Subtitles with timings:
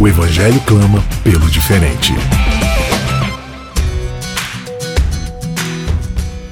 [0.00, 2.14] O Evangelho clama pelo diferente.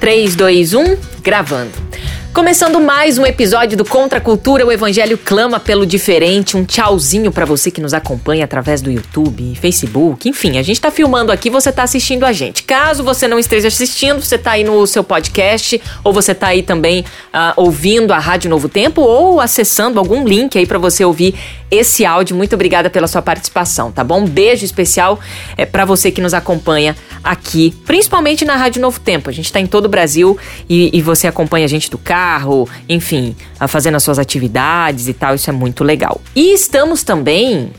[0.01, 1.86] 3, 2, 1, gravando.
[2.37, 6.55] Começando mais um episódio do Contra a Cultura, o Evangelho clama pelo diferente.
[6.55, 10.91] Um tchauzinho para você que nos acompanha através do YouTube, Facebook, enfim, a gente tá
[10.91, 12.61] filmando aqui, você tá assistindo a gente.
[12.61, 16.61] Caso você não esteja assistindo, você tá aí no seu podcast ou você tá aí
[16.61, 21.33] também uh, ouvindo a Rádio Novo Tempo ou acessando algum link aí para você ouvir
[21.71, 22.35] esse áudio.
[22.35, 24.21] Muito obrigada pela sua participação, tá bom?
[24.21, 25.19] Um beijo especial
[25.57, 29.27] é, para você que nos acompanha aqui, principalmente na Rádio Novo Tempo.
[29.27, 30.37] A gente tá em todo o Brasil
[30.69, 33.35] e, e você acompanha a gente do carro carro, enfim,
[33.67, 35.33] fazendo as suas atividades e tal.
[35.33, 36.19] Isso é muito legal.
[36.35, 37.71] E estamos também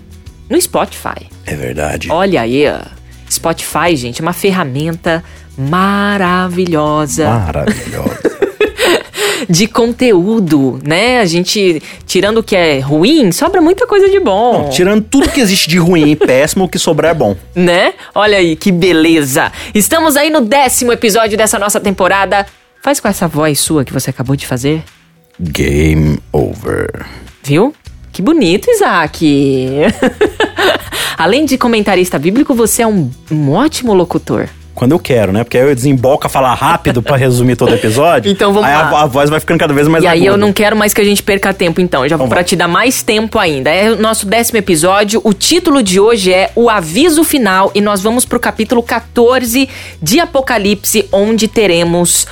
[0.49, 1.29] no Spotify.
[1.45, 2.09] É verdade.
[2.11, 2.65] Olha aí,
[3.31, 5.23] Spotify, gente, é uma ferramenta
[5.57, 7.29] maravilhosa.
[7.29, 8.39] Maravilhosa.
[9.49, 11.21] de conteúdo, né?
[11.21, 14.63] A gente, tirando o que é ruim, sobra muita coisa de bom.
[14.63, 17.37] Não, tirando tudo que existe de ruim e péssimo, o que sobrar é bom.
[17.55, 17.93] Né?
[18.15, 19.53] Olha aí, que beleza.
[19.75, 22.47] Estamos aí no décimo episódio dessa nossa temporada
[22.89, 24.83] Faz com essa voz sua que você acabou de fazer.
[25.39, 27.05] Game over.
[27.43, 27.75] Viu?
[28.11, 29.77] Que bonito, Isaac.
[31.19, 34.49] Além de comentarista bíblico, você é um, um ótimo locutor.
[34.75, 35.45] Quando eu quero, né?
[35.45, 38.31] Porque aí eu desemboco a falar rápido para resumir todo o episódio.
[38.33, 38.89] então vamos aí lá.
[38.89, 40.23] A, a, voz vai ficando cada vez mais E aguda.
[40.23, 42.07] aí eu não quero mais que a gente perca tempo, então.
[42.07, 43.69] Eu já vou para te dar mais tempo ainda.
[43.69, 45.21] É o nosso décimo episódio.
[45.25, 47.71] O título de hoje é O Aviso Final.
[47.75, 49.69] E nós vamos pro capítulo 14
[50.01, 52.27] de Apocalipse, onde teremos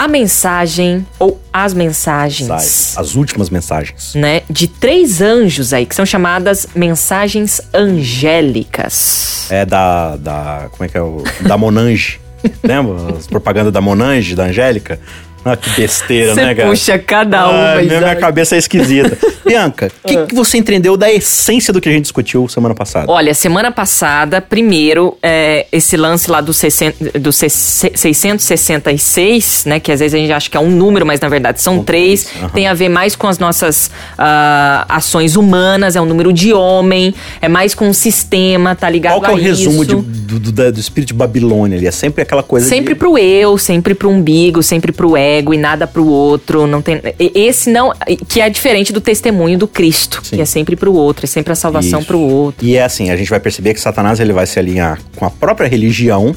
[0.00, 2.96] a mensagem ou as mensagens.
[2.96, 4.14] As últimas mensagens.
[4.14, 4.40] Né?
[4.48, 9.46] De três anjos aí, que são chamadas mensagens angélicas.
[9.50, 10.16] É da.
[10.16, 11.22] da como é que é o.
[11.42, 12.18] Da Monange.
[12.64, 13.18] Lembra?
[13.18, 14.98] As propagandas da Monange, da Angélica?
[15.44, 16.68] Ah, que besteira, você né, cara?
[16.68, 17.72] puxa cada uma.
[17.72, 19.16] Ah, minha, minha cabeça é esquisita.
[19.46, 20.26] Bianca, o que, ah.
[20.26, 23.10] que, você entendeu da essência do que a gente discutiu semana passada?
[23.10, 29.80] Olha, semana passada, primeiro, é, esse lance lá do, 60, do 666, né?
[29.80, 32.24] Que às vezes a gente acha que é um número, mas na verdade são, três.
[32.24, 32.42] três.
[32.42, 32.50] Uhum.
[32.50, 37.14] Tem a ver mais com as nossas uh, ações humanas, é um número de homem,
[37.40, 40.72] é mais com o sistema, tá ligado Qual que é o resumo de, do, do,
[40.72, 41.86] do, espírito de Babilônia ali?
[41.86, 43.00] É sempre aquela coisa Sempre de...
[43.00, 46.66] pro eu, sempre pro umbigo, sempre pro ego ego e nada pro outro.
[46.66, 47.00] Não tem.
[47.18, 47.92] Esse não.
[48.28, 50.36] Que é diferente do testemunho do Cristo, Sim.
[50.36, 52.06] que é sempre pro outro, é sempre a salvação Isso.
[52.06, 52.66] pro outro.
[52.66, 55.30] E é assim, a gente vai perceber que Satanás ele vai se alinhar com a
[55.30, 56.34] própria religião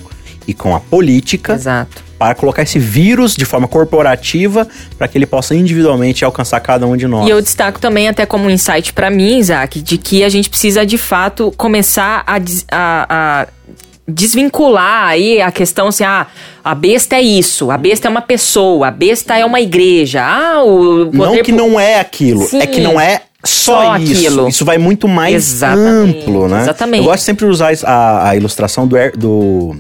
[0.48, 1.54] e com a política.
[1.54, 2.04] Exato.
[2.18, 4.66] Para colocar esse vírus de forma corporativa
[4.98, 7.28] para que ele possa individualmente alcançar cada um de nós.
[7.28, 10.50] E eu destaco também, até como um insight para mim, Isaac, de que a gente
[10.50, 12.38] precisa de fato começar a,
[12.72, 13.48] a, a
[14.08, 16.28] desvincular aí a questão assim, ah,
[16.64, 20.24] a besta é isso, a besta é uma pessoa, a besta é uma igreja.
[20.24, 22.60] Ah, o Não que não é aquilo, Sim.
[22.60, 24.12] é que não é só, só isso.
[24.14, 24.48] Aquilo.
[24.48, 26.62] Isso vai muito mais exatamente, amplo, né?
[26.62, 27.00] Exatamente.
[27.00, 29.76] Eu gosto sempre de usar a, a ilustração do, do,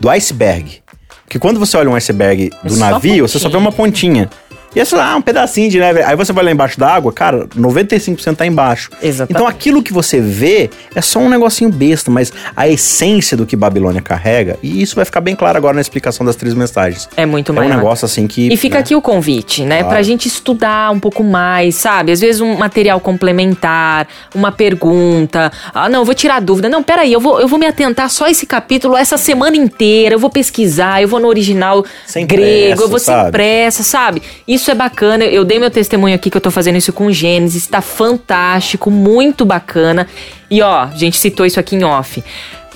[0.00, 0.82] do iceberg.
[1.24, 4.30] Porque quando você olha um iceberg do é navio, você só vê uma pontinha.
[4.74, 6.02] E é, sei lá, um pedacinho de neve.
[6.02, 8.90] Aí você vai lá embaixo da água, cara, 95% tá embaixo.
[9.00, 9.30] Exatamente.
[9.30, 13.54] Então aquilo que você vê é só um negocinho besta, mas a essência do que
[13.54, 17.08] Babilônia carrega, e isso vai ficar bem claro agora na explicação das três mensagens.
[17.16, 17.70] É muito mais.
[17.70, 18.52] É um negócio assim que.
[18.52, 18.80] E fica né?
[18.80, 19.78] aqui o convite, né?
[19.78, 19.88] Claro.
[19.88, 22.12] Pra gente estudar um pouco mais, sabe?
[22.12, 25.52] Às vezes um material complementar, uma pergunta.
[25.72, 26.68] Ah, não, eu vou tirar dúvida.
[26.68, 30.14] Não, peraí, eu vou, eu vou me atentar só esse capítulo essa semana inteira.
[30.14, 33.22] Eu vou pesquisar, eu vou no original sem grego, pressa, eu vou sabe?
[33.22, 34.22] sem pressa, sabe?
[34.46, 35.24] Isso isso é bacana.
[35.24, 37.66] Eu dei meu testemunho aqui que eu tô fazendo isso com Gênesis.
[37.66, 40.06] Tá fantástico, muito bacana.
[40.50, 42.24] E ó, a gente citou isso aqui em off.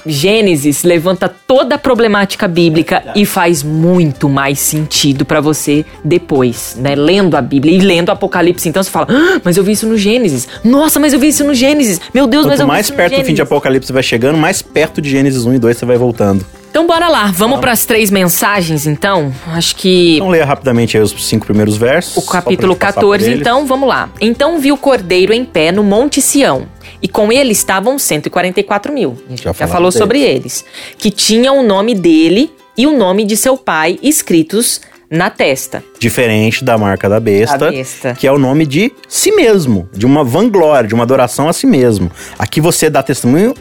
[0.04, 6.94] Gênesis levanta toda a problemática bíblica e faz muito mais sentido para você depois, né?
[6.94, 8.68] Lendo a Bíblia e lendo o Apocalipse.
[8.68, 10.46] Então você fala, ah, mas eu vi isso no Gênesis.
[10.62, 12.00] Nossa, mas eu vi isso no Gênesis.
[12.12, 14.36] Meu Deus, Quanto mas eu vi mais isso perto do fim de Apocalipse vai chegando,
[14.36, 16.44] mais perto de Gênesis 1 e 2 você vai voltando.
[16.70, 19.32] Então bora lá, vamos para as três mensagens então?
[19.48, 20.16] Acho que.
[20.16, 22.16] Então leia rapidamente aí os cinco primeiros versos.
[22.16, 24.10] O capítulo 14, então vamos lá.
[24.20, 26.66] Então viu o cordeiro em pé no Monte Sião.
[27.00, 29.16] E com ele estavam 144 mil.
[29.26, 30.64] A gente já, já falou sobre eles.
[30.96, 34.80] Que tinham o nome dele e o nome de seu pai escritos
[35.10, 35.82] na testa.
[35.98, 38.14] Diferente da marca da besta, besta.
[38.14, 41.66] que é o nome de si mesmo, de uma vanglória, de uma adoração a si
[41.66, 42.10] mesmo.
[42.38, 43.54] Aqui você dá testemunho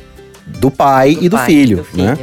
[0.45, 2.17] do pai e do pai, filho, do né?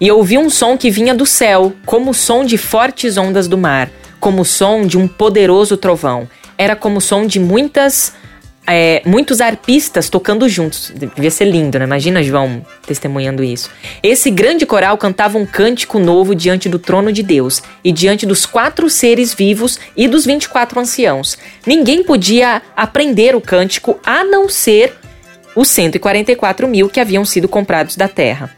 [0.00, 3.56] E ouvi um som que vinha do céu, como o som de fortes ondas do
[3.56, 3.90] mar,
[4.20, 6.28] como o som de um poderoso trovão.
[6.58, 8.12] Era como o som de muitas.
[8.68, 10.92] é, muitos arpistas tocando juntos.
[10.94, 11.84] Devia ser lindo, né?
[11.84, 13.70] Imagina João testemunhando isso.
[14.02, 18.44] Esse grande coral cantava um cântico novo diante do trono de Deus e diante dos
[18.44, 21.38] quatro seres vivos e dos 24 anciãos.
[21.64, 24.92] Ninguém podia aprender o cântico a não ser
[25.54, 28.55] os 144 mil que haviam sido comprados da terra.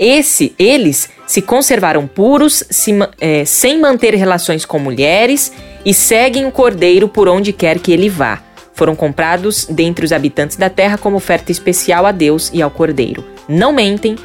[0.00, 5.52] Esse, eles se conservaram puros, se eh, sem manter relações com mulheres
[5.84, 8.42] e seguem o cordeiro por onde quer que ele vá.
[8.72, 13.22] Foram comprados dentre os habitantes da terra como oferta especial a Deus e ao cordeiro.
[13.46, 14.16] Não mentem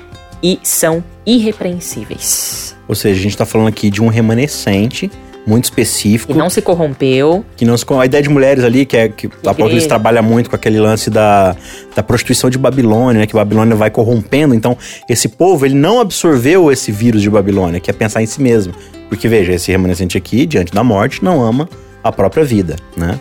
[0.42, 2.74] e são irrepreensíveis.
[2.88, 5.12] Ou seja, a gente tá falando aqui de um remanescente
[5.45, 6.31] muito específico.
[6.33, 7.45] E não se corrompeu.
[7.56, 10.50] Que não se, a ideia de mulheres ali, que é que a Apocalipse trabalha muito
[10.50, 11.56] com aquele lance da,
[11.95, 13.27] da prostituição de Babilônia, né?
[13.27, 14.56] Que Babilônia vai corrompendo.
[14.56, 14.77] Então,
[15.07, 18.74] esse povo, ele não absorveu esse vírus de Babilônia, que é pensar em si mesmo.
[19.07, 21.69] Porque, veja, esse remanescente aqui, diante da morte, não ama
[22.03, 23.19] a própria vida, né?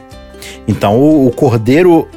[0.66, 2.08] Então, o, o cordeiro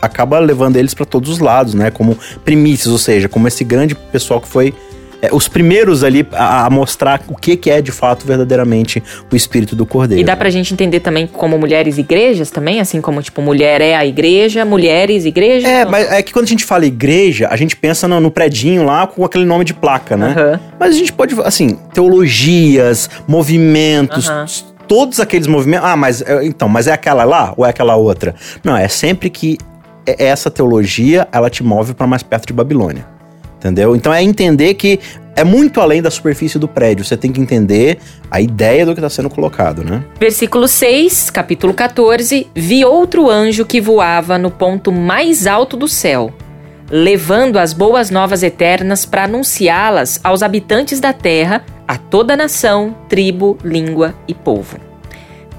[0.00, 1.90] acaba levando eles para todos os lados, né?
[1.90, 4.74] Como primícias, ou seja, como esse grande pessoal que foi
[5.32, 9.74] os primeiros ali a, a mostrar o que, que é de fato verdadeiramente o espírito
[9.76, 10.20] do cordeiro.
[10.20, 13.94] E dá pra gente entender também como mulheres igrejas também, assim como tipo mulher é
[13.94, 15.66] a igreja, mulheres igreja.
[15.68, 18.84] É, mas é que quando a gente fala igreja, a gente pensa no, no predinho
[18.84, 20.34] lá com aquele nome de placa, né?
[20.36, 20.60] Aham.
[20.78, 24.46] Mas a gente pode, assim, teologias, movimentos, Aham.
[24.88, 25.86] todos aqueles movimentos.
[25.88, 28.34] Ah, mas é, então, mas é aquela lá ou é aquela outra?
[28.62, 29.58] Não, é sempre que
[30.06, 33.06] é- essa teologia ela te move para mais perto de Babilônia.
[33.64, 33.96] Entendeu?
[33.96, 35.00] Então é entender que
[35.34, 37.02] é muito além da superfície do prédio.
[37.02, 37.96] Você tem que entender
[38.30, 40.04] a ideia do que está sendo colocado, né?
[40.20, 46.30] Versículo 6, capítulo 14: Vi outro anjo que voava no ponto mais alto do céu,
[46.90, 53.56] levando as boas novas eternas para anunciá-las aos habitantes da terra, a toda nação, tribo,
[53.64, 54.76] língua e povo.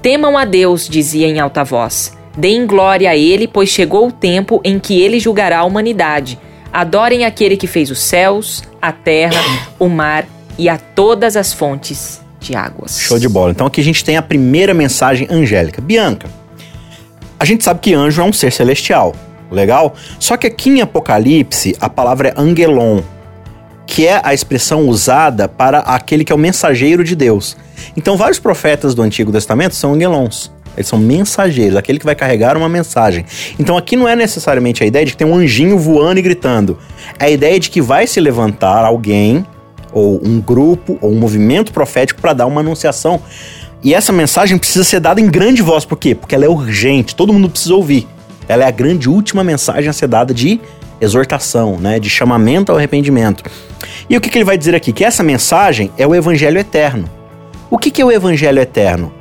[0.00, 2.16] Temam a Deus, dizia em alta voz.
[2.38, 6.38] Deem glória a Ele, pois chegou o tempo em que Ele julgará a humanidade.
[6.76, 9.40] Adorem aquele que fez os céus, a terra,
[9.78, 10.26] o mar
[10.58, 13.00] e a todas as fontes de águas.
[13.00, 13.50] Show de bola.
[13.50, 15.80] Então aqui a gente tem a primeira mensagem angélica.
[15.80, 16.28] Bianca,
[17.40, 19.14] a gente sabe que anjo é um ser celestial,
[19.50, 19.94] legal?
[20.20, 23.00] Só que aqui em Apocalipse a palavra é angelon,
[23.86, 27.56] que é a expressão usada para aquele que é o mensageiro de Deus.
[27.96, 30.52] Então vários profetas do Antigo Testamento são angelons.
[30.76, 33.24] Eles são mensageiros, aquele que vai carregar uma mensagem.
[33.58, 36.78] Então aqui não é necessariamente a ideia de que tem um anjinho voando e gritando.
[37.18, 39.44] É a ideia de que vai se levantar alguém
[39.92, 43.20] ou um grupo, ou um movimento profético para dar uma anunciação.
[43.82, 45.84] E essa mensagem precisa ser dada em grande voz.
[45.84, 46.14] Por quê?
[46.14, 48.06] Porque ela é urgente, todo mundo precisa ouvir.
[48.48, 50.60] Ela é a grande última mensagem a ser dada de
[51.00, 51.98] exortação, né?
[51.98, 53.44] De chamamento ao arrependimento.
[54.08, 54.92] E o que, que ele vai dizer aqui?
[54.92, 57.08] Que essa mensagem é o evangelho eterno.
[57.70, 59.12] O que, que é o evangelho eterno?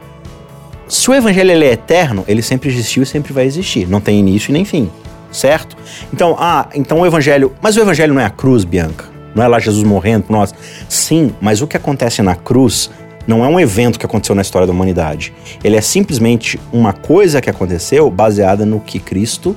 [0.88, 3.88] Se o evangelho é eterno, ele sempre existiu e sempre vai existir.
[3.88, 4.90] Não tem início e nem fim.
[5.32, 5.76] Certo?
[6.14, 7.54] Então, ah, então o evangelho.
[7.62, 9.06] Mas o evangelho não é a cruz, Bianca?
[9.34, 10.54] Não é lá Jesus morrendo por nós?
[10.88, 12.90] Sim, mas o que acontece na cruz
[13.28, 15.34] não é um evento que aconteceu na história da humanidade.
[15.64, 19.56] Ele é simplesmente uma coisa que aconteceu baseada no que Cristo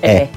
[0.00, 0.28] é.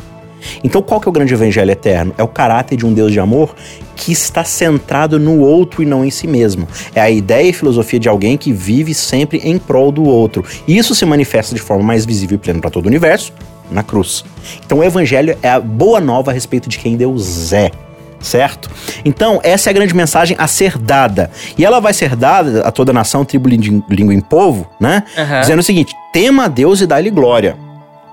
[0.64, 2.14] Então, qual que é o grande evangelho eterno?
[2.18, 3.56] É o caráter de um Deus de amor
[3.96, 6.68] que está centrado no outro e não em si mesmo.
[6.96, 10.44] É a ideia e filosofia de alguém que vive sempre em prol do outro.
[10.68, 13.32] E isso se manifesta de forma mais visível e plena para todo o universo
[13.72, 14.25] na cruz.
[14.65, 17.72] Então, o evangelho é a boa nova a respeito de quem Deus é.
[18.20, 18.70] Certo?
[19.04, 21.32] Então, essa é a grande mensagem a ser dada.
[21.58, 25.04] E ela vai ser dada a toda nação, tribo, língua e povo, né?
[25.18, 25.42] Aham.
[25.42, 27.58] Dizendo o seguinte: tema a Deus e dá-lhe glória.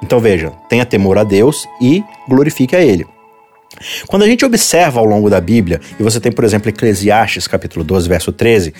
[0.02, 3.06] Então veja, tenha temor a Deus e glorifique a Ele.
[4.06, 7.84] Quando a gente observa ao longo da Bíblia, e você tem, por exemplo, Eclesiastes, capítulo
[7.84, 8.74] 12, verso 13,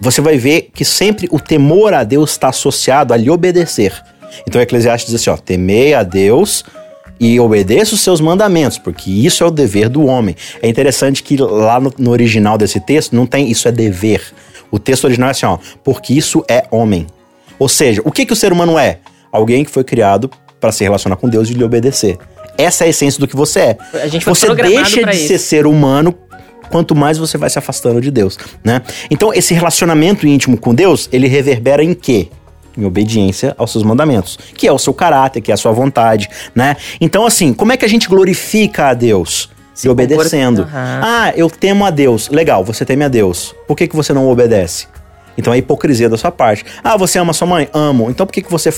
[0.00, 3.94] você vai ver que sempre o temor a Deus está associado a lhe obedecer.
[4.46, 6.64] Então Eclesiastes diz assim, ó, temei a Deus
[7.20, 10.34] e obedeça os seus mandamentos, porque isso é o dever do homem.
[10.60, 14.22] É interessante que lá no, no original desse texto não tem isso é dever.
[14.70, 17.06] O texto original é assim, ó, porque isso é homem.
[17.58, 18.98] Ou seja, o que, que o ser humano é?
[19.30, 20.30] Alguém que foi criado
[20.62, 22.16] para se relacionar com Deus e lhe obedecer.
[22.56, 23.78] Essa é a essência do que você é.
[23.94, 25.26] A gente foi você deixa de isso.
[25.26, 26.14] ser ser humano
[26.70, 28.80] quanto mais você vai se afastando de Deus, né?
[29.10, 32.28] Então, esse relacionamento íntimo com Deus, ele reverbera em quê?
[32.78, 36.28] Em obediência aos seus mandamentos, que é o seu caráter, que é a sua vontade,
[36.54, 36.76] né?
[37.00, 39.50] Então, assim, como é que a gente glorifica a Deus?
[39.74, 40.62] Se obedecendo.
[40.62, 41.00] Aham.
[41.02, 42.28] Ah, eu temo a Deus.
[42.28, 43.54] Legal, você teme a Deus.
[43.66, 44.86] Por que, que você não obedece?
[45.36, 46.64] Então é hipocrisia da sua parte.
[46.84, 47.68] Ah, você ama sua mãe?
[47.72, 48.10] Amo.
[48.10, 48.70] Então por que, que você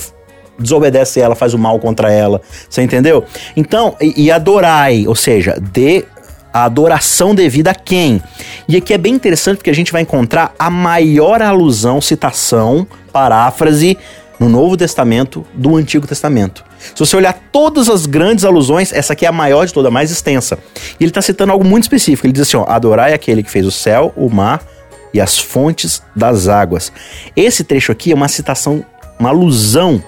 [0.57, 2.41] desobedece ela, faz o mal contra ela?
[2.69, 3.23] Você entendeu?
[3.55, 6.05] Então, e, e adorai, ou seja, dê
[6.53, 8.21] a adoração devida a quem?
[8.67, 13.97] E aqui é bem interessante porque a gente vai encontrar a maior alusão, citação, paráfrase
[14.39, 16.63] no Novo Testamento do Antigo Testamento.
[16.93, 19.91] Se você olhar todas as grandes alusões, essa aqui é a maior de toda, a
[19.91, 20.57] mais extensa.
[20.99, 22.25] E ele está citando algo muito específico.
[22.25, 24.61] Ele diz assim: ó, adorai aquele que fez o céu, o mar
[25.13, 26.91] e as fontes das águas.
[27.35, 28.85] Esse trecho aqui é uma citação,
[29.17, 30.03] uma alusão,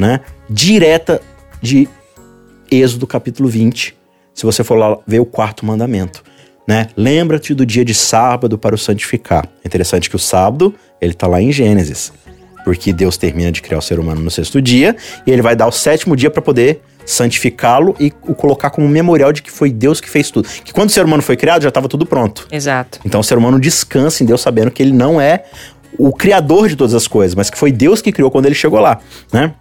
[0.00, 1.20] né, direta
[1.60, 1.86] de
[2.70, 3.94] Êxodo capítulo 20,
[4.32, 6.22] se você for lá ver o quarto mandamento,
[6.66, 6.88] né?
[6.96, 9.44] Lembra-te do dia de sábado para o santificar.
[9.62, 12.12] É interessante que o sábado, ele tá lá em Gênesis,
[12.64, 15.66] porque Deus termina de criar o ser humano no sexto dia e ele vai dar
[15.66, 20.00] o sétimo dia para poder santificá-lo e o colocar como memorial de que foi Deus
[20.00, 20.48] que fez tudo.
[20.64, 22.46] Que quando o ser humano foi criado já estava tudo pronto.
[22.50, 23.00] Exato.
[23.04, 25.44] Então o ser humano descansa em Deus sabendo que ele não é
[25.98, 28.80] o criador de todas as coisas, mas que foi Deus que criou quando ele chegou
[28.80, 29.00] lá,
[29.32, 29.54] né?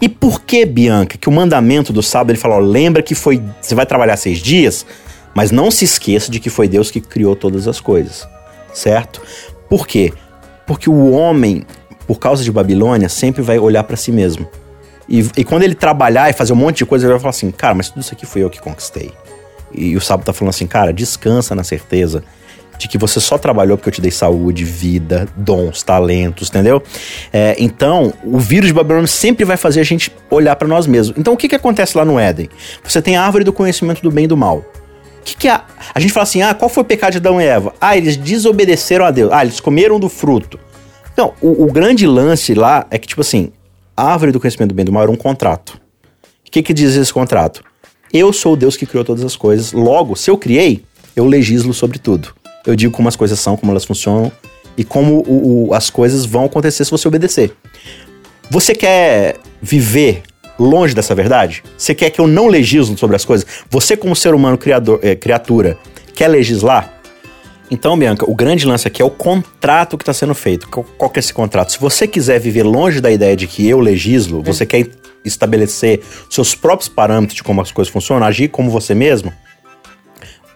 [0.00, 3.74] E por que, Bianca, que o mandamento do sábado ele fala, lembra que foi, você
[3.74, 4.86] vai trabalhar seis dias,
[5.34, 8.26] mas não se esqueça de que foi Deus que criou todas as coisas,
[8.72, 9.22] certo?
[9.68, 10.12] Por quê?
[10.66, 11.64] Porque o homem,
[12.06, 14.48] por causa de Babilônia, sempre vai olhar para si mesmo.
[15.08, 17.50] E, e quando ele trabalhar e fazer um monte de coisa, ele vai falar assim,
[17.50, 19.12] cara, mas tudo isso aqui fui eu que conquistei.
[19.74, 22.22] E o sábado tá falando assim, cara, descansa na certeza
[22.78, 26.82] de que você só trabalhou porque eu te dei saúde, vida, dons, talentos, entendeu?
[27.32, 31.16] É, então, o vírus de Babilônia sempre vai fazer a gente olhar para nós mesmos.
[31.18, 32.48] Então, o que, que acontece lá no Éden?
[32.82, 34.58] Você tem a árvore do conhecimento do bem e do mal.
[34.58, 35.60] O que, que é?
[35.94, 37.72] A gente fala assim, ah, qual foi o pecado de Adão e Eva?
[37.80, 39.30] Ah, eles desobedeceram a Deus.
[39.32, 40.58] Ah, eles comeram do fruto.
[41.16, 43.52] Não, o, o grande lance lá é que, tipo assim,
[43.96, 45.80] a árvore do conhecimento do bem e do mal era um contrato.
[46.46, 47.62] O que, que diz esse contrato?
[48.12, 49.72] Eu sou o Deus que criou todas as coisas.
[49.72, 52.34] Logo, se eu criei, eu legislo sobre tudo.
[52.66, 54.30] Eu digo como as coisas são, como elas funcionam
[54.76, 57.52] e como o- o- as coisas vão acontecer se você obedecer.
[58.50, 60.22] Você quer viver
[60.58, 61.62] longe dessa verdade?
[61.76, 63.46] Você quer que eu não legislo sobre as coisas?
[63.70, 65.76] Você, como ser humano criador, eh, criatura,
[66.14, 66.92] quer legislar?
[67.70, 70.68] Então, Bianca, o grande lance aqui é o contrato que está sendo feito.
[70.68, 71.72] Qual, qual que é esse contrato?
[71.72, 74.86] Se você quiser viver longe da ideia de que eu legislo, você quer
[75.24, 79.32] estabelecer seus próprios parâmetros de como as coisas funcionam, agir como você mesmo,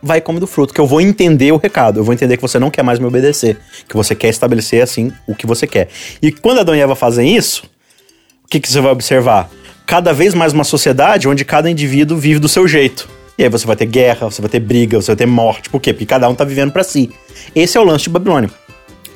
[0.07, 2.01] vai e come do fruto, que eu vou entender o recado.
[2.01, 3.59] Eu vou entender que você não quer mais me obedecer,
[3.89, 5.89] que você quer estabelecer assim o que você quer.
[6.23, 7.65] E quando Adão e Eva fazem isso,
[8.45, 9.51] o que, que você vai observar?
[9.85, 13.09] Cada vez mais uma sociedade onde cada indivíduo vive do seu jeito.
[13.39, 15.69] E aí você vai ter guerra, você vai ter briga, você vai ter morte.
[15.69, 15.93] Por quê?
[15.93, 17.11] Porque cada um tá vivendo para si.
[17.55, 18.51] Esse é o lance de Babilônia.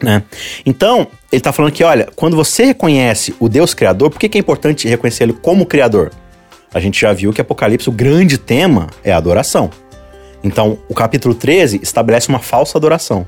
[0.02, 0.22] Né?
[0.64, 4.38] Então, ele tá falando que, olha, quando você reconhece o Deus Criador, por que, que
[4.38, 6.10] é importante reconhecer ele como Criador?
[6.72, 9.70] A gente já viu que Apocalipse, o grande tema é a adoração.
[10.42, 13.26] Então, o capítulo 13 estabelece uma falsa adoração.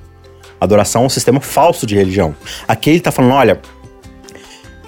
[0.60, 2.34] Adoração é um sistema falso de religião.
[2.66, 3.60] Aqui ele tá falando, olha,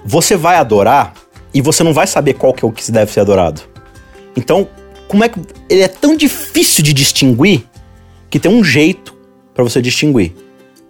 [0.05, 1.15] você vai adorar
[1.53, 3.63] e você não vai saber qual que é o que deve ser adorado.
[4.37, 4.69] Então,
[5.09, 7.65] como é que ele é tão difícil de distinguir
[8.31, 9.15] que tem um jeito
[9.55, 10.35] para você distinguir.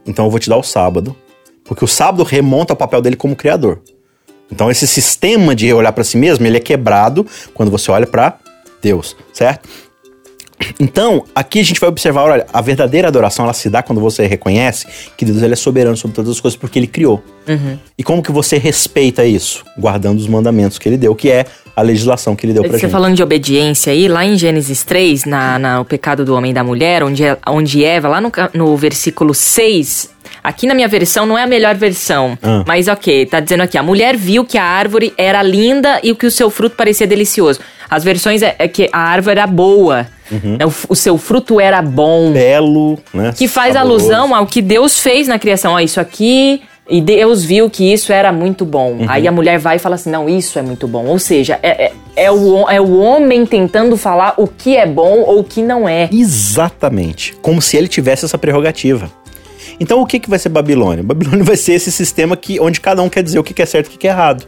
[0.07, 1.15] Então eu vou te dar o sábado,
[1.63, 3.83] porque o sábado remonta ao papel dele como criador.
[4.51, 8.39] Então esse sistema de olhar para si mesmo, ele é quebrado quando você olha para
[8.81, 9.69] Deus, certo?
[10.79, 14.27] Então, aqui a gente vai observar, olha, a verdadeira adoração ela se dá quando você
[14.27, 17.23] reconhece que Deus ele é soberano sobre todas as coisas porque ele criou.
[17.99, 19.65] E como que você respeita isso?
[19.79, 21.45] Guardando os mandamentos que ele deu, que é
[21.77, 22.91] a legislação que ele deu pra Você gente.
[22.91, 26.55] falando de obediência aí, lá em Gênesis 3, na, na- o pecado do homem e
[26.55, 30.09] da mulher, onde, é- onde Eva, lá no, no versículo 6,
[30.43, 32.63] aqui na minha versão não é a melhor versão, Ah.
[32.67, 36.27] mas ok, tá dizendo aqui, a mulher viu que a árvore era linda e que
[36.27, 37.59] o seu fruto parecia delicioso.
[37.91, 40.57] As versões é, é que a árvore era boa, Uhum.
[40.59, 42.33] né, o, o seu fruto era bom.
[42.33, 43.33] Belo, né?
[43.37, 44.11] Que faz saboroso.
[44.13, 45.75] alusão ao que Deus fez na criação.
[45.75, 46.63] Ó, isso aqui.
[46.89, 48.93] E Deus viu que isso era muito bom.
[48.93, 49.07] Uhum.
[49.09, 51.07] Aí a mulher vai e fala assim: não, isso é muito bom.
[51.07, 55.21] Ou seja, é, é, é o, é o homem tentando falar o que é bom
[55.21, 56.11] ou o que não é.
[56.13, 57.35] Exatamente.
[57.41, 59.11] Como se ele tivesse essa prerrogativa.
[59.81, 61.03] Então o que, que vai ser Babilônia?
[61.03, 63.87] Babilônia vai ser esse sistema que, onde cada um quer dizer o que é certo
[63.87, 64.45] e o que que é errado.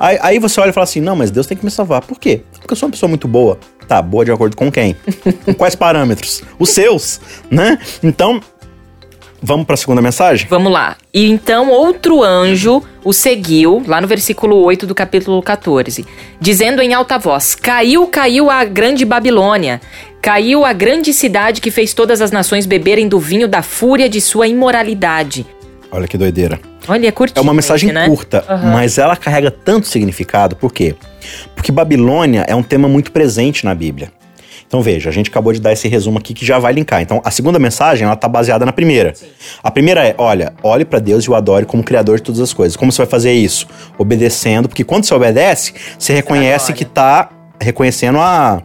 [0.00, 2.00] Aí, aí você olha e fala assim: não, mas Deus tem que me salvar.
[2.00, 2.40] Por quê?
[2.58, 3.58] Porque eu sou uma pessoa muito boa.
[3.86, 4.96] Tá, boa de acordo com quem?
[5.44, 6.42] com quais parâmetros?
[6.58, 7.78] Os seus, né?
[8.02, 8.40] Então,
[9.42, 10.46] vamos para a segunda mensagem?
[10.48, 10.96] Vamos lá.
[11.12, 16.06] E então outro anjo o seguiu, lá no versículo 8 do capítulo 14,
[16.40, 19.82] dizendo em alta voz: Caiu, caiu a grande Babilônia.
[20.22, 24.20] Caiu a grande cidade que fez todas as nações beberem do vinho da fúria de
[24.20, 25.46] sua imoralidade.
[25.92, 26.60] Olha que doideira.
[26.88, 27.38] Olha, é curtinho.
[27.38, 28.06] É uma mensagem né?
[28.06, 30.56] curta, mas ela carrega tanto significado.
[30.56, 30.94] Por quê?
[31.54, 34.10] Porque Babilônia é um tema muito presente na Bíblia.
[34.70, 37.02] Então veja, a gente acabou de dar esse resumo aqui que já vai linkar.
[37.02, 39.12] Então a segunda mensagem, ela tá baseada na primeira.
[39.16, 39.26] Sim.
[39.64, 42.52] A primeira é, olha, olhe para Deus e o adore como criador de todas as
[42.52, 42.76] coisas.
[42.76, 43.66] Como você vai fazer isso?
[43.98, 47.30] Obedecendo, porque quando você obedece, você reconhece que tá
[47.60, 48.62] reconhecendo a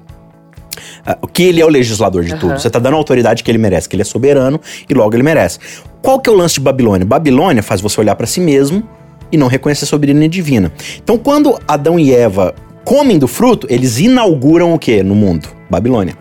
[1.21, 2.39] o que ele é o legislador de uhum.
[2.39, 2.59] tudo.
[2.59, 5.23] Você está dando a autoridade que ele merece, que ele é soberano e logo ele
[5.23, 5.57] merece.
[6.05, 7.03] Qual que é o lance de Babilônia?
[7.03, 8.87] Babilônia faz você olhar para si mesmo
[9.31, 10.71] e não reconhecer a soberania divina.
[11.03, 15.49] Então, quando Adão e Eva comem do fruto, eles inauguram o que no mundo?
[15.67, 16.15] Babilônia.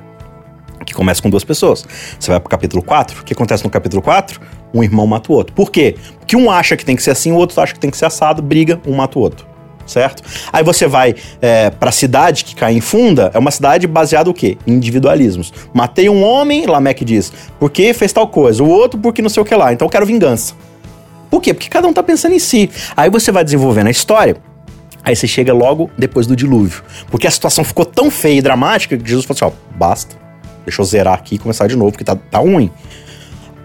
[0.87, 1.85] Que começa com duas pessoas.
[2.19, 3.21] Você vai pro capítulo 4.
[3.21, 4.41] O que acontece no capítulo 4?
[4.73, 5.55] Um irmão mata o outro.
[5.55, 5.97] Por quê?
[6.19, 8.07] Porque um acha que tem que ser assim, o outro acha que tem que ser
[8.07, 9.54] assado, briga, um mata o outro
[9.87, 10.23] certo?
[10.53, 14.31] Aí você vai é, para a cidade que cai em funda, é uma cidade baseada
[14.31, 14.57] o quê?
[14.67, 15.53] Em individualismos.
[15.73, 19.47] Matei um homem, Lameque diz, porque fez tal coisa, o outro porque não sei o
[19.47, 20.55] que lá, então eu quero vingança.
[21.31, 21.53] Por quê?
[21.53, 22.71] Porque cada um tá pensando em si.
[22.97, 24.37] Aí você vai desenvolvendo a história,
[25.03, 26.83] aí você chega logo depois do dilúvio.
[27.11, 30.17] Porque a situação ficou tão feia e dramática que Jesus falou assim: ó, basta,
[30.65, 32.71] deixa eu zerar aqui e começar de novo, porque tá, tá ruim.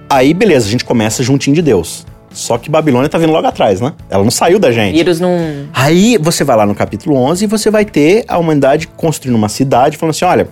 [0.09, 2.07] Aí, beleza, a gente começa juntinho de Deus.
[2.31, 3.93] Só que Babilônia tá vindo logo atrás, né?
[4.09, 4.93] Ela não saiu da gente.
[4.93, 5.37] Vírus não.
[5.73, 9.49] Aí você vai lá no capítulo 11 e você vai ter a humanidade construindo uma
[9.49, 10.47] cidade, falando assim: olha,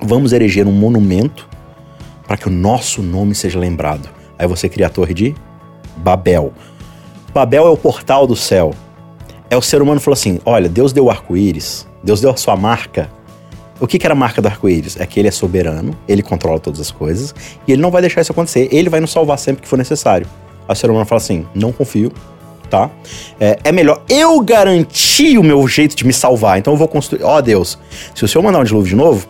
[0.00, 1.48] vamos erigir um monumento
[2.26, 4.08] para que o nosso nome seja lembrado.
[4.38, 5.34] Aí você cria a torre de
[5.96, 6.52] Babel.
[7.34, 8.72] Babel é o portal do céu.
[9.50, 12.36] É o ser humano que falou assim: olha, Deus deu o arco-íris, Deus deu a
[12.36, 13.10] sua marca.
[13.80, 14.98] O que, que era a marca do arco-íris?
[14.98, 17.34] É que ele é soberano, ele controla todas as coisas
[17.66, 18.68] e ele não vai deixar isso acontecer.
[18.72, 20.26] Ele vai nos salvar sempre que for necessário.
[20.68, 22.12] Aí o ser humano fala assim: não confio,
[22.68, 22.90] tá?
[23.40, 26.58] É, é, melhor eu garantir o meu jeito de me salvar.
[26.58, 27.22] Então eu vou construir.
[27.22, 27.78] Ó, oh, Deus,
[28.14, 29.26] se o senhor mandar um dilúvio de novo,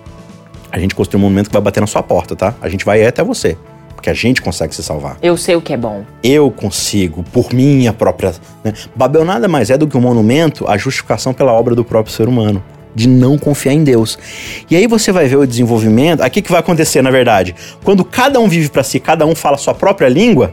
[0.71, 2.55] a gente construir um monumento que vai bater na sua porta, tá?
[2.61, 3.57] A gente vai até você.
[3.95, 5.17] Porque a gente consegue se salvar.
[5.21, 6.05] Eu sei o que é bom.
[6.23, 8.33] Eu consigo, por minha própria.
[8.63, 8.73] Né?
[8.95, 12.29] Babel nada mais é do que um monumento à justificação pela obra do próprio ser
[12.29, 12.63] humano
[12.95, 14.19] de não confiar em Deus.
[14.71, 16.21] E aí você vai ver o desenvolvimento.
[16.21, 17.55] Aqui que vai acontecer, na verdade.
[17.83, 20.53] Quando cada um vive para si, cada um fala a sua própria língua,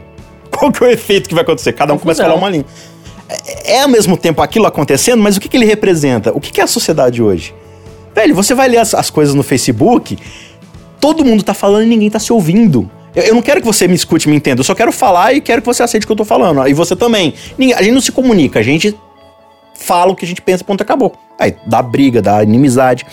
[0.56, 1.72] qual que é o efeito que vai acontecer?
[1.72, 2.66] Cada um começa a falar uma língua.
[3.28, 6.32] É, é ao mesmo tempo aquilo acontecendo, mas o que, que ele representa?
[6.32, 7.54] O que, que é a sociedade hoje?
[8.14, 10.18] Velho, você vai ler as, as coisas no Facebook,
[11.00, 12.90] todo mundo tá falando e ninguém tá se ouvindo.
[13.14, 15.34] Eu, eu, não quero que você me escute e me entenda, eu só quero falar
[15.34, 16.66] e quero que você aceite o que eu tô falando.
[16.66, 17.34] E você também.
[17.58, 18.96] Ninguém, a gente não se comunica, a gente
[19.74, 21.14] fala o que a gente pensa, ponto, acabou.
[21.38, 23.06] Aí dá briga, dá inimizade.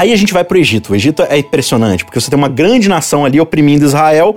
[0.00, 0.94] Aí a gente vai pro Egito.
[0.94, 4.34] O Egito é impressionante, porque você tem uma grande nação ali oprimindo Israel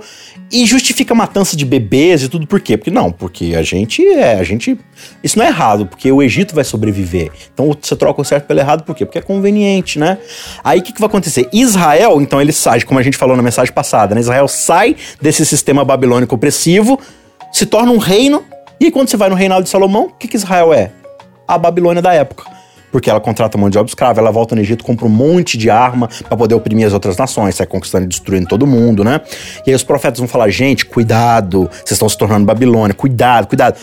[0.52, 2.76] e justifica a matança de bebês e tudo por quê?
[2.76, 4.78] Porque não, porque a gente é, a gente
[5.22, 7.30] isso não é errado, porque o Egito vai sobreviver.
[7.54, 9.06] Então você troca o certo pelo errado por quê?
[9.06, 10.18] Porque é conveniente, né?
[10.62, 11.48] Aí o que, que vai acontecer?
[11.50, 14.20] Israel, então ele sai, como a gente falou na mensagem passada, né?
[14.20, 17.00] Israel sai desse sistema babilônico opressivo,
[17.50, 18.44] se torna um reino,
[18.78, 20.92] e quando você vai no reinado de Salomão, o que, que Israel é?
[21.48, 22.52] A Babilônia da época
[22.94, 25.68] porque ela contrata mão de obra escrava, ela volta no Egito, compra um monte de
[25.68, 29.20] arma para poder oprimir as outras nações, sai conquistando e destruindo todo mundo, né?
[29.66, 33.80] E aí os profetas vão falar: gente, cuidado, vocês estão se tornando Babilônia, cuidado, cuidado.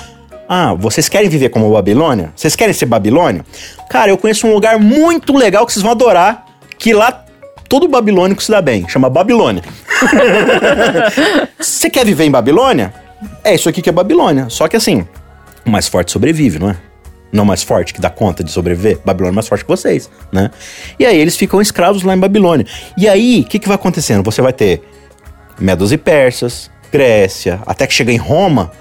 [0.48, 2.32] Ah, vocês querem viver como Babilônia?
[2.34, 3.44] Vocês querem ser Babilônia?
[3.90, 6.46] Cara, eu conheço um lugar muito legal que vocês vão adorar,
[6.80, 7.26] que lá
[7.68, 9.62] todo babilônico se dá bem, chama Babilônia.
[11.60, 12.94] Você quer viver em Babilônia?
[13.44, 14.48] É isso aqui que é Babilônia.
[14.48, 15.06] Só que assim,
[15.66, 16.91] o mais forte sobrevive, não é?
[17.32, 19.00] Não mais forte, que dá conta de sobreviver?
[19.06, 20.52] Babilônia é mais forte que vocês, né?
[21.00, 22.66] E aí eles ficam escravos lá em Babilônia.
[22.98, 24.24] E aí, o que, que vai acontecendo?
[24.24, 24.82] Você vai ter
[25.60, 28.72] Medos e Persas, Grécia, até que chega em Roma,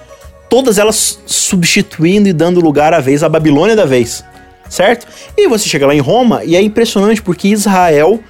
[0.48, 4.24] todas elas substituindo e dando lugar à vez à Babilônia da vez,
[4.68, 5.06] certo?
[5.36, 8.20] E você chega lá em Roma e é impressionante porque Israel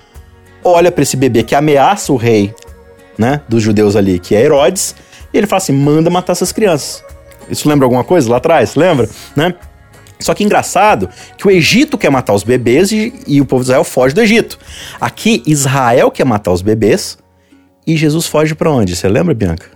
[0.62, 2.54] olha para esse bebê que ameaça o rei,
[3.16, 4.94] né, dos judeus ali, que é Herodes,
[5.33, 7.02] e ele fala assim: manda matar essas crianças.
[7.48, 8.74] Isso lembra alguma coisa lá atrás?
[8.74, 9.09] Lembra?
[9.35, 9.54] Né?
[10.20, 13.70] Só que engraçado que o Egito quer matar os bebês e, e, o povo de
[13.70, 14.59] Israel foge do Egito.
[15.00, 17.18] Aqui, Israel quer matar os bebês
[17.87, 18.94] e Jesus foge para onde?
[18.94, 19.66] Você lembra, Bianca?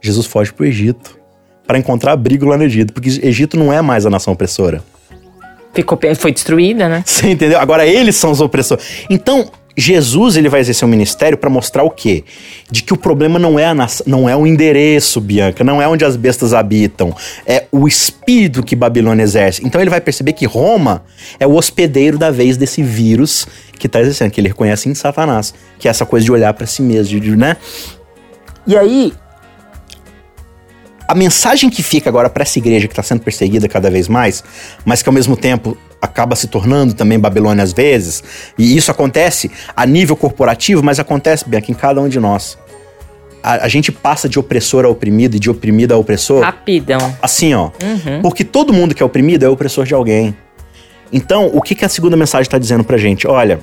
[0.00, 1.18] Jesus foge para o Egito
[1.66, 4.82] para encontrar abrigo lá no Egito, porque Egito não é mais a nação opressora.
[5.72, 7.02] Ficou, foi destruída, né?
[7.06, 7.60] Você entendeu?
[7.60, 9.04] Agora eles são os opressores.
[9.08, 9.50] Então,
[9.80, 12.24] Jesus ele vai exercer um ministério para mostrar o quê?
[12.70, 13.74] De que o problema não é, a
[14.06, 17.14] não é o endereço, Bianca, não é onde as bestas habitam,
[17.46, 19.64] é o espírito que Babilônia exerce.
[19.64, 21.02] Então ele vai perceber que Roma
[21.38, 23.46] é o hospedeiro da vez desse vírus
[23.78, 26.66] que está exercendo, que ele reconhece em Satanás, que é essa coisa de olhar para
[26.66, 27.56] si mesmo, de, né?
[28.66, 29.12] E aí,
[31.08, 34.44] a mensagem que fica agora para essa igreja que está sendo perseguida cada vez mais,
[34.84, 38.22] mas que ao mesmo tempo acaba se tornando também Babilônia às vezes,
[38.56, 42.58] e isso acontece a nível corporativo, mas acontece bem aqui em cada um de nós.
[43.42, 46.42] A, a, gente passa de opressor a oprimido e de oprimido a opressor.
[46.42, 47.16] Rapidão.
[47.22, 47.70] Assim, ó.
[47.82, 48.20] Uhum.
[48.20, 50.36] Porque todo mundo que é oprimido é opressor de alguém.
[51.10, 53.26] Então, o que, que a segunda mensagem está dizendo pra gente?
[53.26, 53.60] Olha,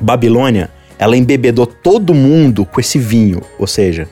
[0.00, 0.68] Babilônia,
[0.98, 4.08] ela embebedou todo mundo com esse vinho, ou seja,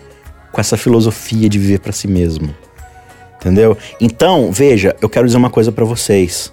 [0.53, 2.55] com essa filosofia de viver para si mesmo.
[3.41, 3.77] Entendeu?
[4.01, 6.53] Então, veja, eu quero dizer uma coisa para vocês.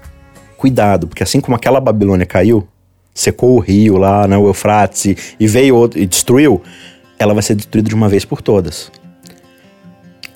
[0.64, 2.66] Cuidado, porque assim como aquela Babilônia caiu,
[3.14, 6.62] secou o rio lá, né, o Eufrates, e, veio outro, e destruiu,
[7.20, 8.90] ela vai ser destruída de uma vez por todas.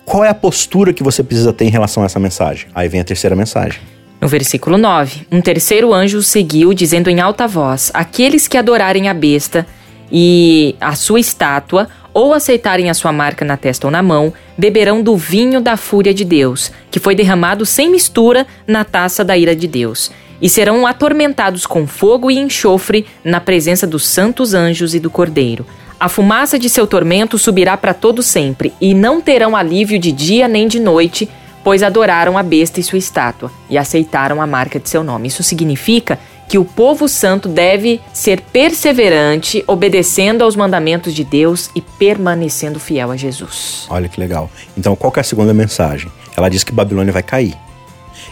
[0.03, 2.67] Qual é a postura que você precisa ter em relação a essa mensagem?
[2.75, 3.79] Aí vem a terceira mensagem.
[4.19, 9.13] No versículo 9, um terceiro anjo seguiu, dizendo em alta voz: Aqueles que adorarem a
[9.13, 9.65] besta
[10.11, 11.87] e a sua estátua,
[12.17, 16.11] ou aceitarem a sua marca na testa ou na mão, beberão do vinho da fúria
[16.11, 20.09] de Deus, que foi derramado sem mistura na taça da ira de Deus,
[20.41, 25.63] e serão atormentados com fogo e enxofre na presença dos santos anjos e do Cordeiro.
[25.99, 30.47] A fumaça de seu tormento subirá para todo sempre, e não terão alívio de dia
[30.47, 31.29] nem de noite,
[31.63, 35.27] pois adoraram a besta e sua estátua, e aceitaram a marca de seu nome.
[35.27, 41.81] Isso significa que o povo santo deve ser perseverante, obedecendo aos mandamentos de Deus e
[41.81, 43.85] permanecendo fiel a Jesus.
[43.89, 44.49] Olha que legal.
[44.77, 46.11] Então, qual é a segunda mensagem?
[46.35, 47.55] Ela diz que Babilônia vai cair.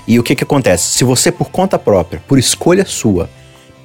[0.08, 0.90] E o que, que acontece?
[0.90, 3.30] Se você, por conta própria, por escolha sua,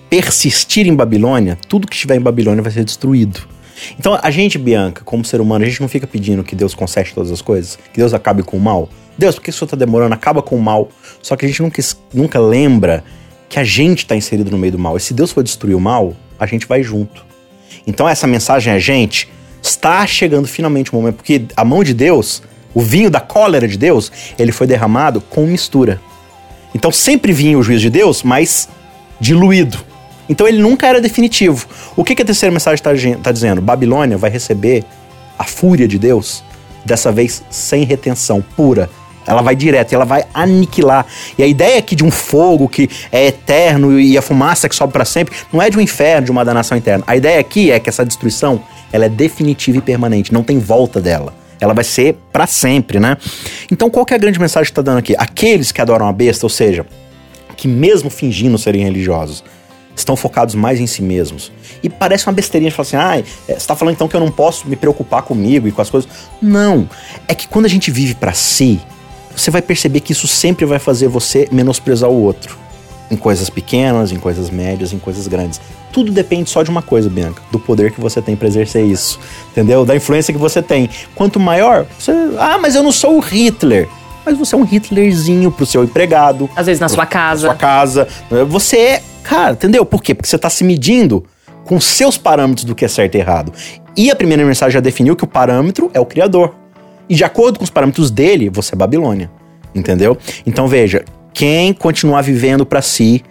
[0.09, 3.41] persistir em Babilônia, tudo que estiver em Babilônia vai ser destruído.
[3.99, 7.15] Então, a gente, Bianca, como ser humano, a gente não fica pedindo que Deus conserte
[7.15, 8.89] todas as coisas, que Deus acabe com o mal.
[9.17, 10.15] Deus, por que isso está demorando?
[10.15, 10.89] Acaba com o mal.
[11.23, 13.03] Só que a gente nunca, nunca lembra
[13.51, 14.97] que a gente está inserido no meio do mal.
[14.97, 17.27] E se Deus for destruir o mal, a gente vai junto.
[17.85, 19.29] Então essa mensagem é, gente,
[19.61, 23.77] está chegando finalmente o momento, porque a mão de Deus, o vinho da cólera de
[23.77, 26.01] Deus, ele foi derramado com mistura.
[26.73, 28.69] Então sempre vinha o juízo de Deus, mas
[29.19, 29.79] diluído.
[30.29, 31.67] Então ele nunca era definitivo.
[31.97, 33.61] O que, que a terceira mensagem está tá dizendo?
[33.61, 34.85] Babilônia vai receber
[35.37, 36.45] a fúria de Deus,
[36.85, 38.89] dessa vez sem retenção, pura,
[39.31, 41.07] ela vai direto, ela vai aniquilar.
[41.39, 44.93] E a ideia aqui de um fogo que é eterno e a fumaça que sobe
[44.93, 47.05] para sempre, não é de um inferno, de uma danação interna.
[47.07, 48.61] A ideia aqui é que essa destruição,
[48.93, 51.35] ela é definitiva e permanente, não tem volta dela.
[51.61, 53.17] Ela vai ser para sempre, né?
[53.71, 55.15] Então, qual que é a grande mensagem que está dando aqui?
[55.17, 56.87] Aqueles que adoram a besta, ou seja,
[57.57, 59.45] que mesmo fingindo serem religiosos,
[59.95, 61.53] estão focados mais em si mesmos.
[61.83, 64.31] E parece uma besteirinha de falar assim, ah, você está falando então que eu não
[64.31, 66.11] posso me preocupar comigo e com as coisas.
[66.41, 66.89] Não,
[67.29, 68.81] é que quando a gente vive para si,
[69.41, 72.59] você vai perceber que isso sempre vai fazer você menosprezar o outro.
[73.11, 75.61] Em coisas pequenas, em coisas médias, em coisas grandes.
[75.93, 79.19] Tudo depende só de uma coisa, Bianca: do poder que você tem para exercer isso.
[79.51, 79.85] Entendeu?
[79.85, 80.89] Da influência que você tem.
[81.15, 82.13] Quanto maior, você.
[82.39, 83.89] Ah, mas eu não sou o Hitler.
[84.25, 86.49] Mas você é um Hitlerzinho pro seu empregado.
[86.55, 87.49] Às vezes na sua casa.
[87.49, 88.07] Na sua casa.
[88.49, 89.03] Você é.
[89.25, 89.85] Cara, entendeu?
[89.85, 90.15] Por quê?
[90.15, 91.25] Porque você tá se medindo
[91.65, 93.53] com seus parâmetros do que é certo e errado.
[93.97, 96.55] E a primeira mensagem já definiu que o parâmetro é o Criador.
[97.11, 99.29] E de acordo com os parâmetros dele, você é Babilônia.
[99.75, 100.17] Entendeu?
[100.47, 103.25] Então veja, quem continuar vivendo para si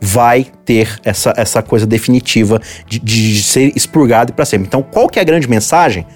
[0.00, 4.66] vai ter essa, essa coisa definitiva de, de ser expurgado para sempre.
[4.66, 6.06] Então, qual que é a grande mensagem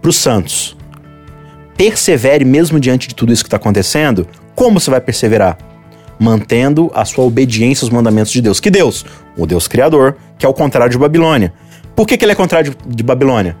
[0.00, 0.76] para os santos?
[1.76, 4.26] Persevere mesmo diante de tudo isso que está acontecendo.
[4.54, 5.58] Como você vai perseverar?
[6.18, 8.60] Mantendo a sua obediência aos mandamentos de Deus.
[8.60, 9.04] Que Deus?
[9.36, 11.52] O Deus Criador, que é o contrário de Babilônia.
[11.96, 13.56] Por que, que ele é contrário de, de Babilônia?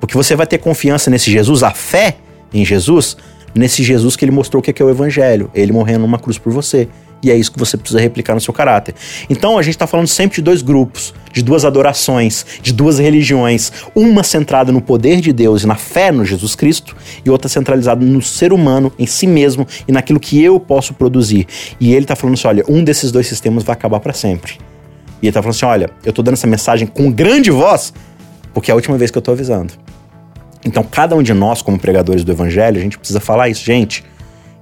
[0.00, 2.16] Porque você vai ter confiança nesse Jesus, a fé
[2.52, 3.16] em Jesus,
[3.54, 6.52] nesse Jesus que ele mostrou o que é o evangelho, ele morrendo numa cruz por
[6.52, 6.88] você.
[7.22, 8.96] E é isso que você precisa replicar no seu caráter.
[9.30, 13.72] Então a gente está falando sempre de dois grupos, de duas adorações, de duas religiões.
[13.94, 18.04] Uma centrada no poder de Deus e na fé no Jesus Cristo, e outra centralizada
[18.04, 21.46] no ser humano, em si mesmo e naquilo que eu posso produzir.
[21.78, 24.54] E ele está falando assim: olha, um desses dois sistemas vai acabar para sempre.
[25.22, 27.94] E ele está falando assim: olha, eu estou dando essa mensagem com grande voz,
[28.52, 29.74] porque é a última vez que eu estou avisando.
[30.64, 33.64] Então, cada um de nós, como pregadores do evangelho, a gente precisa falar isso.
[33.64, 34.04] Gente,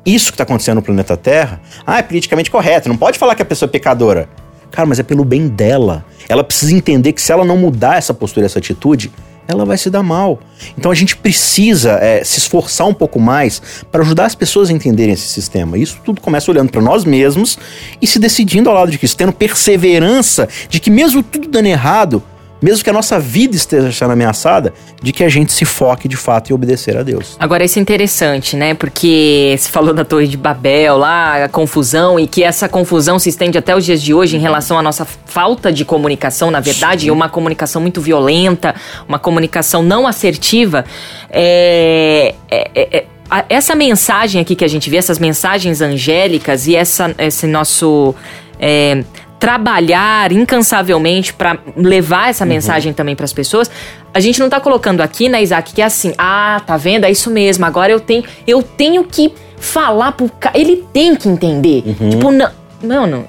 [0.05, 3.43] isso que está acontecendo no planeta Terra, ah, é politicamente correto, não pode falar que
[3.43, 4.29] a pessoa é pecadora.
[4.71, 6.05] Cara, mas é pelo bem dela.
[6.29, 9.11] Ela precisa entender que se ela não mudar essa postura, essa atitude,
[9.49, 10.39] ela vai se dar mal.
[10.79, 13.61] Então a gente precisa é, se esforçar um pouco mais
[13.91, 15.77] para ajudar as pessoas a entenderem esse sistema.
[15.77, 17.59] Isso tudo começa olhando para nós mesmos
[18.01, 22.23] e se decidindo ao lado de Cristo, tendo perseverança de que mesmo tudo dando errado,
[22.61, 26.17] mesmo que a nossa vida esteja sendo ameaçada, de que a gente se foque de
[26.17, 27.37] fato em obedecer a Deus.
[27.39, 28.75] Agora, isso é interessante, né?
[28.75, 33.29] Porque se falou da Torre de Babel lá, a confusão, e que essa confusão se
[33.29, 37.07] estende até os dias de hoje em relação à nossa falta de comunicação, na verdade,
[37.09, 38.75] e uma comunicação muito violenta,
[39.09, 40.85] uma comunicação não assertiva.
[41.31, 43.07] É, é, é, é
[43.49, 48.15] essa mensagem aqui que a gente vê, essas mensagens angélicas e essa, esse nosso.
[48.59, 49.05] É,
[49.41, 52.51] trabalhar incansavelmente para levar essa uhum.
[52.51, 53.71] mensagem também para as pessoas,
[54.13, 57.05] a gente não tá colocando aqui, né, Isaac, que é assim, ah, tá vendo?
[57.05, 61.29] É isso mesmo, agora eu tenho, eu tenho que falar pro cara, ele tem que
[61.29, 61.83] entender.
[61.87, 62.11] Uhum.
[62.11, 62.51] Tipo, não,
[62.83, 63.27] Mano,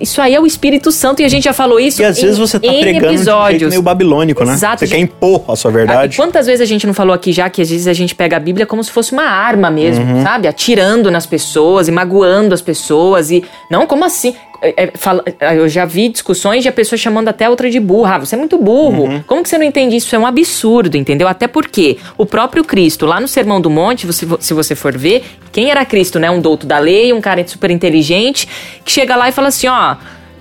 [0.00, 2.00] isso aí é o Espírito Santo e a gente já falou isso.
[2.00, 3.64] E às em vezes você tá pregando episódios.
[3.64, 4.54] um meio babilônico, né?
[4.54, 4.96] Exato, Você gente.
[4.96, 6.14] quer impor a sua verdade.
[6.14, 8.38] e quantas vezes a gente não falou aqui já que às vezes a gente pega
[8.38, 10.22] a Bíblia como se fosse uma arma mesmo, Uhum.
[10.22, 10.48] sabe?
[10.48, 14.34] Atirando nas pessoas e magoando as pessoas e não como assim?
[14.66, 15.22] É, é, fala-
[15.54, 18.16] eu já vi discussões de a pessoa chamando até outra de burra.
[18.16, 19.04] Ah, você é muito burro.
[19.04, 19.22] Uhum.
[19.26, 20.14] Como que você não entende isso?
[20.14, 21.28] É um absurdo, entendeu?
[21.28, 25.24] Até porque o próprio Cristo, lá no Sermão do Monte, você- se você for ver,
[25.52, 26.30] quem era Cristo, né?
[26.30, 28.48] Um douto da lei, um cara super inteligente,
[28.84, 29.96] que chega lá e fala assim: ó,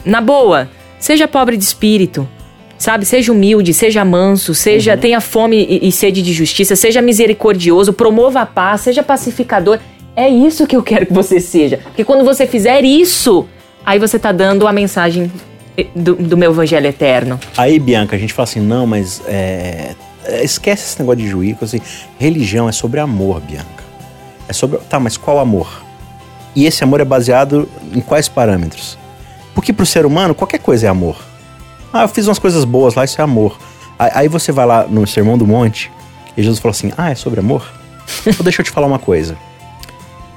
[0.06, 2.28] na boa, seja pobre de espírito.
[2.78, 5.00] Sabe, seja humilde, seja manso, seja Uhum.
[5.00, 9.80] tenha fome e, e sede de justiça, seja misericordioso, promova a paz, seja pacificador.
[10.14, 11.78] É isso que eu quero que você seja.
[11.84, 13.46] Porque quando você fizer isso,
[13.86, 15.32] aí você tá dando a mensagem
[15.78, 17.40] eh, do, do meu evangelho eterno.
[17.56, 19.96] Aí, Bianca, a gente fala assim, não, mas é,
[20.26, 21.82] é, esquece esse negócio de juízo, assim,
[22.18, 23.84] religião é sobre amor, Bianca.
[24.48, 25.84] É sobre, tá, mas qual amor?
[26.56, 28.98] E esse amor é baseado em quais parâmetros?
[29.54, 31.18] Porque pro ser humano, qualquer coisa é amor.
[31.92, 33.58] Ah, eu fiz umas coisas boas lá, isso é amor.
[33.98, 35.90] Aí, você vai lá no Sermão do Monte,
[36.36, 37.66] e Jesus falou assim, ah, é sobre amor?
[38.28, 39.38] então deixa eu te falar uma coisa.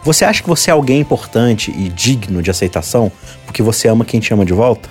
[0.02, 3.10] Você acha que você é alguém importante e digno de aceitação
[3.44, 4.88] porque você ama quem te ama de volta?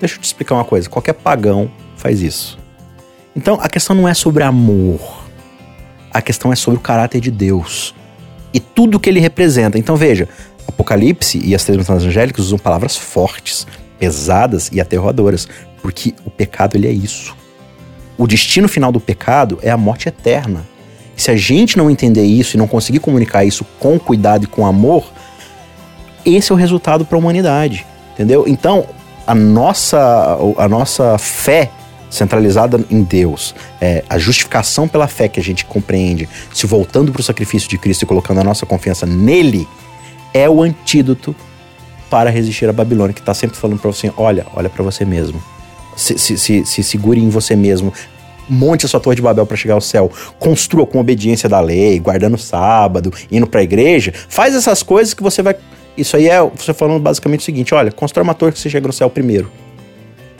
[0.00, 2.58] Deixa eu te explicar uma coisa: qualquer pagão faz isso.
[3.36, 5.24] Então a questão não é sobre amor,
[6.12, 7.94] a questão é sobre o caráter de Deus
[8.52, 9.78] e tudo que ele representa.
[9.78, 10.28] Então veja,
[10.68, 13.66] Apocalipse e as três mensagens angélicas usam palavras fortes,
[13.98, 15.48] pesadas e aterradoras,
[15.82, 17.36] porque o pecado ele é isso.
[18.16, 20.64] O destino final do pecado é a morte eterna.
[21.16, 24.66] Se a gente não entender isso e não conseguir comunicar isso com cuidado e com
[24.66, 25.04] amor,
[26.24, 28.44] esse é o resultado para a humanidade, entendeu?
[28.46, 28.86] Então,
[29.26, 31.70] a nossa, a nossa fé
[32.10, 37.20] centralizada em Deus, é, a justificação pela fé que a gente compreende, se voltando para
[37.20, 39.66] o sacrifício de Cristo e colocando a nossa confiança nele,
[40.32, 41.34] é o antídoto
[42.08, 45.42] para resistir à Babilônia, que está sempre falando para você, olha, olha para você mesmo.
[45.96, 47.92] Se, se, se, se segure em você mesmo.
[48.48, 50.10] Monte a sua torre de Babel para chegar ao céu.
[50.38, 54.12] Construa com obediência da lei, guardando o sábado, indo para a igreja.
[54.28, 55.56] Faz essas coisas que você vai.
[55.96, 58.86] Isso aí é você falando basicamente o seguinte: olha, constrói uma torre que você chega
[58.86, 59.50] no céu primeiro.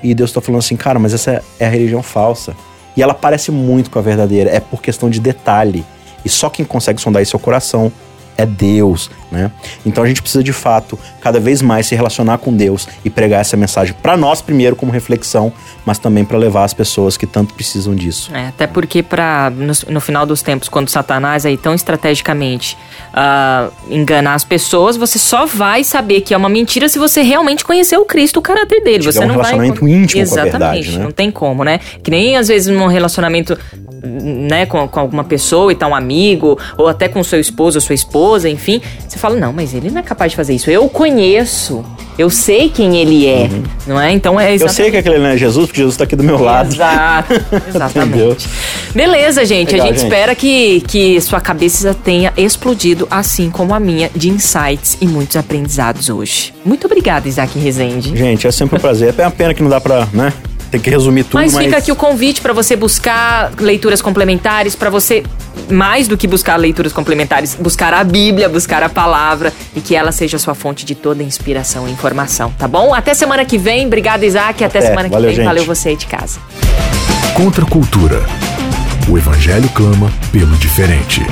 [0.02, 2.54] E Deus está falando assim, cara, mas essa é a religião falsa.
[2.94, 4.50] E ela parece muito com a verdadeira.
[4.50, 5.84] É por questão de detalhe.
[6.24, 7.90] E só quem consegue sondar esse seu coração
[8.36, 9.50] é Deus, né?
[9.84, 13.40] Então a gente precisa de fato cada vez mais se relacionar com Deus e pregar
[13.40, 15.52] essa mensagem para nós primeiro como reflexão,
[15.84, 18.30] mas também para levar as pessoas que tanto precisam disso.
[18.34, 22.76] É, até porque para no, no final dos tempos, quando Satanás aí tão estrategicamente
[23.12, 27.64] ah, enganar as pessoas, você só vai saber que é uma mentira se você realmente
[27.64, 29.00] conhecer o Cristo, o caráter dele.
[29.00, 31.04] Tiver você um não relacionamento vai íntimo com a Exatamente, verdade, né?
[31.04, 31.80] não tem como, né?
[32.02, 33.58] Que nem às vezes num relacionamento
[34.04, 37.80] né, com, com alguma pessoa e tal, um amigo, ou até com seu esposo ou
[37.80, 40.70] sua esposa, enfim, você fala, não, mas ele não é capaz de fazer isso.
[40.70, 41.84] Eu conheço,
[42.18, 43.50] eu sei quem ele é,
[43.86, 44.12] não é?
[44.12, 44.50] Então é Uhum.
[44.50, 46.72] Eu exatamente sei que aquele não é Jesus, porque Jesus está aqui do meu lado.
[46.72, 47.32] Exato,
[47.68, 48.48] exatamente.
[48.94, 49.72] Beleza, gente.
[49.72, 50.12] Legal, a gente, gente.
[50.12, 55.36] espera que, que sua cabeça tenha explodido, assim como a minha, de insights e muitos
[55.36, 56.54] aprendizados hoje.
[56.64, 58.16] Muito obrigada, Isaac Rezende.
[58.16, 59.14] Gente, é sempre um prazer.
[59.16, 60.32] É uma pena que não dá pra, né?
[60.74, 64.74] Tem que resumir tudo, Mas mas, fica aqui o convite para você buscar leituras complementares,
[64.74, 65.22] para você,
[65.70, 70.10] mais do que buscar leituras complementares, buscar a Bíblia, buscar a palavra e que ela
[70.10, 72.92] seja a sua fonte de toda inspiração e informação, tá bom?
[72.92, 73.86] Até semana que vem.
[73.86, 74.64] Obrigada, Isaac.
[74.64, 74.88] Até, Até.
[74.88, 75.36] semana que Valeu, vem.
[75.36, 75.44] gente.
[75.44, 76.40] Valeu você aí de casa.
[77.36, 78.24] Contra a cultura.
[79.08, 81.22] O Evangelho clama pelo diferente.